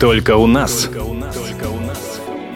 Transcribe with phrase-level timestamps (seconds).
[0.00, 0.88] Только у нас.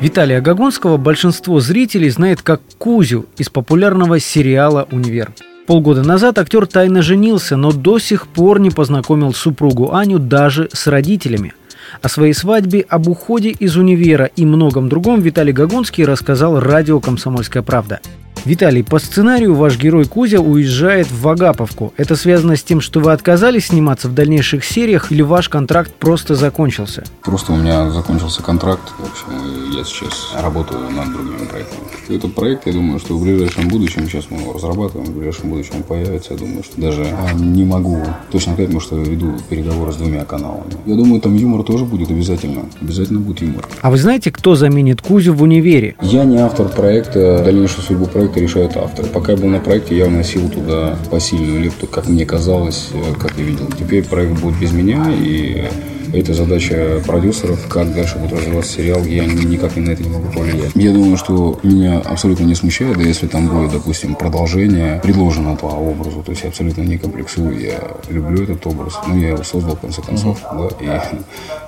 [0.00, 5.30] Виталия Гагонского большинство зрителей знает как Кузю из популярного сериала «Универ».
[5.66, 10.86] Полгода назад актер тайно женился, но до сих пор не познакомил супругу Аню даже с
[10.86, 11.52] родителями.
[12.00, 17.62] О своей свадьбе, об уходе из универа и многом другом Виталий Гагонский рассказал радио «Комсомольская
[17.62, 18.00] правда».
[18.44, 21.94] Виталий, по сценарию ваш герой Кузя уезжает в Вагаповку.
[21.96, 26.34] Это связано с тем, что вы отказались сниматься в дальнейших сериях или ваш контракт просто
[26.34, 27.04] закончился?
[27.22, 28.82] Просто у меня закончился контракт.
[28.98, 31.80] В общем, я сейчас работаю над другими проектами.
[32.08, 35.76] Этот проект, я думаю, что в ближайшем будущем, сейчас мы его разрабатываем, в ближайшем будущем
[35.76, 36.34] он появится.
[36.34, 37.06] Я думаю, что даже
[37.38, 37.98] не могу
[38.30, 40.72] точно сказать, потому что веду переговоры с двумя каналами.
[40.86, 42.66] Я думаю, там юмор тоже будет обязательно.
[42.80, 43.66] Обязательно будет юмор.
[43.80, 45.96] А вы знаете, кто заменит Кузю в универе?
[46.02, 47.42] Я не автор проекта.
[47.44, 49.08] Дальнейшую судьбу проекта решают авторы.
[49.08, 53.36] Пока я был на проекте, я вносил туда посильную лепту, как мне казалось, э, как
[53.38, 53.68] я видел.
[53.78, 55.64] Теперь проект будет без меня, и
[56.14, 60.72] это задача продюсеров, как дальше будет развиваться сериал, я никак на это не могу повлиять.
[60.74, 65.66] Я думаю, что меня абсолютно не смущает, да если там будет, допустим, продолжение предложено по
[65.66, 69.76] образу, то есть я абсолютно не комплексую, я люблю этот образ, ну, я его создал,
[69.76, 70.76] в конце концов, mm-hmm.
[70.86, 71.10] да,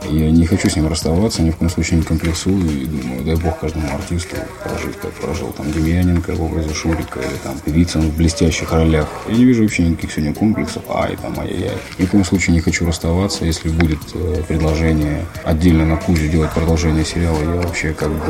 [0.09, 3.25] и я не хочу с ним расставаться, ни в коем случае не комплексую, и думаю,
[3.25, 8.03] дай бог каждому артисту прожить, как прожил там Демьяненко в образе Шурика, или там Вицин
[8.03, 9.09] в блестящих ролях.
[9.29, 11.77] Я не вижу вообще никаких сегодня комплексов, ай, там, ай-яй-яй.
[11.99, 16.51] Ни в коем случае не хочу расставаться, если будет э, предложение отдельно на Кузю делать
[16.53, 18.21] продолжение сериала, я вообще как бы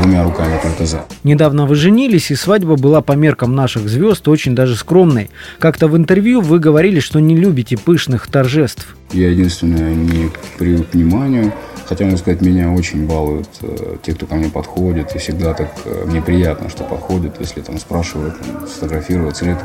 [0.00, 1.04] двумя руками только за.
[1.24, 5.30] Недавно вы женились, и свадьба была по меркам наших звезд очень даже скромной.
[5.58, 8.96] Как-то в интервью вы говорили, что не любите пышных торжеств.
[9.12, 11.52] Я единственное не привык к вниманию.
[11.88, 15.14] Хотя, можно сказать, меня очень балуют э, те, кто ко мне подходит.
[15.14, 19.62] И всегда так э, мне приятно, что подходят, если там спрашивают, там, сфотографироваться или это.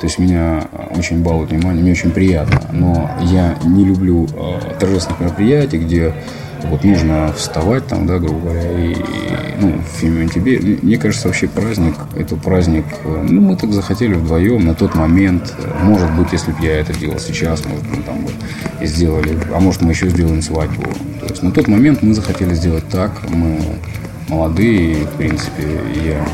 [0.00, 2.60] То есть меня э, очень балует внимание, мне очень приятно.
[2.72, 6.14] Но я не люблю э, торжественных мероприятий, где
[6.64, 9.29] вот нужно вставать там, да, грубо говоря, и, и
[9.60, 10.58] ну, фильме тебе.
[10.82, 15.54] Мне кажется, вообще праздник, это праздник, э, ну, мы так захотели вдвоем на тот момент.
[15.82, 19.82] Может быть, если бы я это делал сейчас, может, мы там бы сделали, а может,
[19.82, 20.82] мы еще сделаем свадьбу.
[21.20, 23.60] То есть на тот момент мы захотели сделать так, мы
[24.28, 25.64] молодые, в принципе,
[26.04, 26.24] я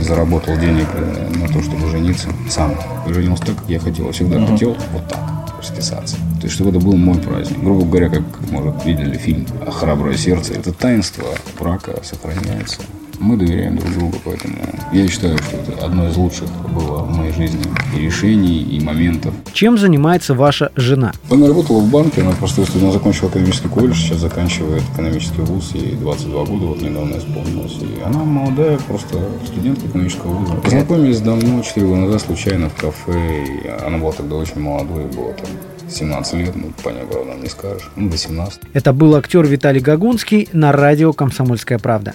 [0.00, 2.74] заработал денег э, на то, чтобы жениться сам.
[3.06, 4.12] Женился так, как я хотел.
[4.12, 4.52] Всегда uh-huh.
[4.52, 5.20] хотел вот так
[5.58, 6.16] расписаться.
[6.40, 7.58] То есть, чтобы это был мой праздник.
[7.58, 10.54] Грубо говоря, как, может, видели фильм «Храброе сердце».
[10.54, 11.24] Это таинство
[11.58, 12.80] брака сохраняется
[13.20, 14.56] мы доверяем друг другу, поэтому
[14.92, 17.62] я считаю, что это одно из лучших было в моей жизни
[17.96, 19.34] и решений, и моментов.
[19.52, 21.12] Чем занимается ваша жена?
[21.30, 25.96] Она работала в банке, она просто она закончила экономический колледж, сейчас заканчивает экономический вуз, ей
[25.96, 27.76] 22 года, вот недавно исполнилось.
[27.80, 30.54] И она молодая, просто студентка экономического вуза.
[30.54, 33.44] Познакомились давно, 4 года назад, случайно в кафе.
[33.44, 35.48] И она была тогда очень молодой, было там
[35.90, 37.90] 17 лет, ну, понятно, правда, не скажешь.
[37.96, 38.60] Ну, 18.
[38.72, 42.14] Это был актер Виталий Гагунский на радио «Комсомольская правда».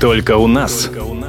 [0.00, 0.84] Только у нас.
[0.84, 1.19] Только у нас.